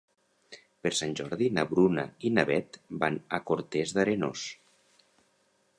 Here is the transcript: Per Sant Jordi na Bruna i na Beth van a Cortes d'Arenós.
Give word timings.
Per 0.85 0.91
Sant 0.99 1.13
Jordi 1.19 1.49
na 1.57 1.65
Bruna 1.73 2.07
i 2.29 2.33
na 2.39 2.47
Beth 2.51 2.81
van 3.05 3.19
a 3.39 3.43
Cortes 3.53 3.95
d'Arenós. 3.99 4.49